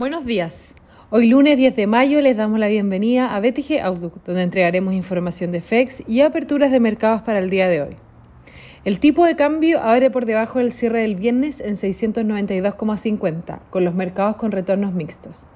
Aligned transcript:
Buenos 0.00 0.24
días. 0.24 0.74
Hoy 1.10 1.28
lunes 1.28 1.58
10 1.58 1.76
de 1.76 1.86
mayo 1.86 2.22
les 2.22 2.34
damos 2.34 2.58
la 2.58 2.68
bienvenida 2.68 3.36
a 3.36 3.40
BTG 3.40 3.82
Outlook, 3.82 4.24
donde 4.24 4.44
entregaremos 4.44 4.94
información 4.94 5.52
de 5.52 5.60
FEX 5.60 6.02
y 6.08 6.22
aperturas 6.22 6.72
de 6.72 6.80
mercados 6.80 7.20
para 7.20 7.38
el 7.38 7.50
día 7.50 7.68
de 7.68 7.82
hoy. 7.82 7.96
El 8.86 8.98
tipo 8.98 9.26
de 9.26 9.36
cambio 9.36 9.82
abre 9.82 10.10
por 10.10 10.24
debajo 10.24 10.58
del 10.58 10.72
cierre 10.72 11.02
del 11.02 11.16
viernes 11.16 11.60
en 11.60 11.76
692,50, 11.76 13.60
con 13.68 13.84
los 13.84 13.94
mercados 13.94 14.36
con 14.36 14.52
retornos 14.52 14.94
mixtos. 14.94 15.46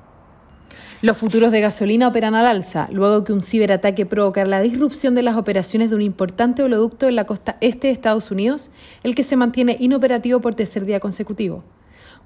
Los 1.00 1.16
futuros 1.16 1.50
de 1.50 1.62
gasolina 1.62 2.08
operan 2.08 2.34
al 2.34 2.44
alza, 2.44 2.86
luego 2.92 3.24
que 3.24 3.32
un 3.32 3.40
ciberataque 3.40 4.04
provocara 4.04 4.46
la 4.46 4.60
disrupción 4.60 5.14
de 5.14 5.22
las 5.22 5.38
operaciones 5.38 5.88
de 5.88 5.96
un 5.96 6.02
importante 6.02 6.62
oleoducto 6.62 7.08
en 7.08 7.16
la 7.16 7.24
costa 7.24 7.56
este 7.62 7.86
de 7.86 7.94
Estados 7.94 8.30
Unidos, 8.30 8.70
el 9.04 9.14
que 9.14 9.24
se 9.24 9.38
mantiene 9.38 9.78
inoperativo 9.80 10.40
por 10.40 10.54
tercer 10.54 10.84
día 10.84 11.00
consecutivo. 11.00 11.64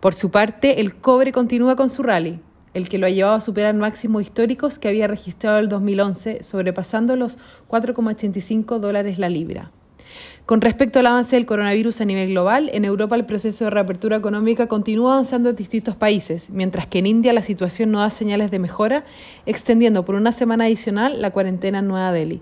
Por 0.01 0.15
su 0.15 0.31
parte, 0.31 0.81
el 0.81 0.95
cobre 0.95 1.33
continúa 1.33 1.75
con 1.75 1.91
su 1.91 2.05
rally, 2.05 2.39
el 2.73 2.89
que 2.89 2.99
lo 2.99 3.07
ha 3.07 3.11
llevado 3.11 3.35
a 3.35 3.41
superar 3.41 3.75
máximos 3.75 4.23
históricos 4.23 4.79
que 4.79 4.87
había 4.87 5.09
registrado 5.09 5.59
el 5.59 5.69
2011, 5.69 6.45
sobrepasando 6.45 7.17
los 7.17 7.37
4,85 7.69 8.79
dólares 8.79 9.19
la 9.19 9.29
libra. 9.29 9.73
Con 10.47 10.61
respecto 10.61 11.01
al 11.01 11.07
avance 11.09 11.35
del 11.35 11.47
coronavirus 11.47 12.01
a 12.01 12.05
nivel 12.05 12.29
global, 12.29 12.71
en 12.73 12.85
Europa 12.85 13.17
el 13.17 13.27
proceso 13.27 13.65
de 13.65 13.71
reapertura 13.71 14.17
económica 14.17 14.69
continúa 14.69 15.15
avanzando 15.15 15.51
en 15.51 15.57
distintos 15.57 15.97
países, 15.97 16.49
mientras 16.49 16.87
que 16.87 17.01
en 17.01 17.07
India 17.07 17.33
la 17.33 17.43
situación 17.43 17.91
no 17.91 17.99
da 17.99 18.11
señales 18.11 18.53
de 18.53 18.61
mejora, 18.61 19.05
extendiendo 19.47 20.05
por 20.05 20.15
una 20.15 20.31
semana 20.31 20.67
adicional 20.67 21.21
la 21.21 21.33
cuarentena 21.33 21.81
en 21.81 21.89
Nueva 21.89 22.13
Delhi. 22.13 22.41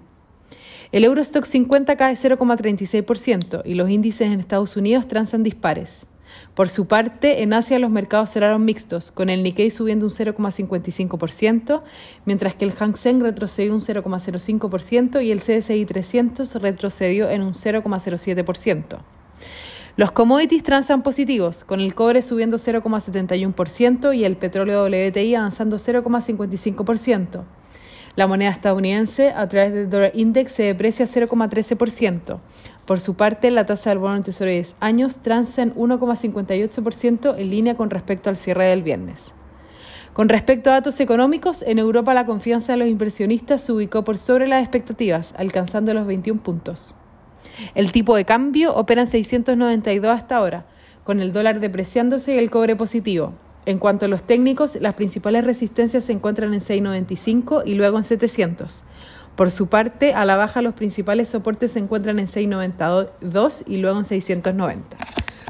El 0.92 1.04
Eurostock 1.04 1.46
50 1.46 1.96
cae 1.96 2.16
0,36% 2.16 3.62
y 3.64 3.74
los 3.74 3.88
índices 3.88 4.30
en 4.30 4.40
Estados 4.40 4.76
Unidos 4.76 5.08
transan 5.08 5.42
dispares. 5.42 6.06
Por 6.54 6.68
su 6.68 6.86
parte, 6.86 7.42
en 7.42 7.52
Asia 7.52 7.78
los 7.78 7.90
mercados 7.90 8.30
cerraron 8.30 8.64
mixtos, 8.64 9.10
con 9.12 9.28
el 9.28 9.42
Nikkei 9.42 9.70
subiendo 9.70 10.06
un 10.06 10.12
0,55%, 10.12 11.82
mientras 12.24 12.54
que 12.54 12.64
el 12.64 12.72
Hang 12.72 12.96
Seng 12.96 13.20
retrocedió 13.20 13.74
un 13.74 13.82
0,05% 13.82 15.24
y 15.24 15.30
el 15.30 15.40
CSI 15.40 15.84
300 15.84 16.54
retrocedió 16.54 17.30
en 17.30 17.42
un 17.42 17.54
0,07%. 17.54 18.98
Los 19.96 20.10
commodities 20.12 20.62
transan 20.62 21.02
positivos, 21.02 21.64
con 21.64 21.80
el 21.80 21.94
cobre 21.94 22.20
subiendo 22.20 22.58
0,71% 22.58 24.14
y 24.14 24.24
el 24.24 24.36
petróleo 24.36 24.84
WTI 24.84 25.34
avanzando 25.34 25.76
0,55%. 25.76 27.44
La 28.14 28.26
moneda 28.26 28.50
estadounidense, 28.50 29.30
a 29.30 29.46
través 29.48 29.72
del 29.74 29.90
Dollar 29.90 30.10
Index, 30.14 30.52
se 30.52 30.62
deprecia 30.64 31.06
0,13%. 31.06 32.40
Por 32.86 33.00
su 33.00 33.14
parte, 33.14 33.50
la 33.50 33.66
tasa 33.66 33.90
del 33.90 33.98
bono 33.98 34.16
en 34.16 34.22
tesoro 34.22 34.48
de 34.48 34.56
10 34.58 34.76
años 34.78 35.18
transa 35.18 35.62
en 35.62 35.74
1,58% 35.74 37.34
en 37.36 37.50
línea 37.50 37.76
con 37.76 37.90
respecto 37.90 38.30
al 38.30 38.36
cierre 38.36 38.66
del 38.66 38.84
viernes. 38.84 39.32
Con 40.12 40.28
respecto 40.28 40.70
a 40.70 40.74
datos 40.74 41.00
económicos, 41.00 41.62
en 41.62 41.78
Europa 41.80 42.14
la 42.14 42.26
confianza 42.26 42.72
de 42.72 42.78
los 42.78 42.88
inversionistas 42.88 43.60
se 43.60 43.72
ubicó 43.72 44.04
por 44.04 44.18
sobre 44.18 44.46
las 44.46 44.62
expectativas, 44.62 45.34
alcanzando 45.36 45.92
los 45.94 46.06
21 46.06 46.40
puntos. 46.42 46.94
El 47.74 47.90
tipo 47.90 48.14
de 48.14 48.24
cambio 48.24 48.74
opera 48.74 49.02
en 49.02 49.06
692 49.08 50.10
hasta 50.10 50.36
ahora, 50.36 50.66
con 51.02 51.20
el 51.20 51.32
dólar 51.32 51.58
depreciándose 51.58 52.34
y 52.34 52.38
el 52.38 52.50
cobre 52.50 52.76
positivo. 52.76 53.34
En 53.66 53.78
cuanto 53.80 54.04
a 54.04 54.08
los 54.08 54.22
técnicos, 54.22 54.76
las 54.80 54.94
principales 54.94 55.44
resistencias 55.44 56.04
se 56.04 56.12
encuentran 56.12 56.54
en 56.54 56.60
695 56.60 57.64
y 57.66 57.74
luego 57.74 57.98
en 57.98 58.04
700. 58.04 58.84
Por 59.36 59.50
su 59.50 59.66
parte, 59.66 60.14
a 60.14 60.24
la 60.24 60.36
baja 60.36 60.62
los 60.62 60.74
principales 60.74 61.28
soportes 61.28 61.72
se 61.72 61.78
encuentran 61.78 62.18
en 62.18 62.26
692 62.26 63.64
y 63.66 63.76
luego 63.76 63.98
en 63.98 64.04
690. 64.04 64.96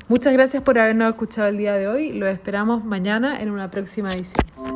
Muchas 0.09 0.33
gracias 0.33 0.63
por 0.63 0.79
habernos 0.79 1.11
escuchado 1.11 1.49
el 1.49 1.57
día 1.57 1.75
de 1.75 1.87
hoy. 1.89 2.13
Lo 2.13 2.27
esperamos 2.27 2.85
mañana 2.85 3.41
en 3.41 3.51
una 3.51 3.71
próxima 3.71 4.13
edición. 4.13 4.76